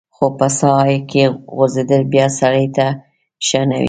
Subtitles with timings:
[0.15, 1.23] خو په څاه کې
[1.55, 2.87] غورځېدل بیا سړی ته
[3.47, 3.79] ښه نه وي.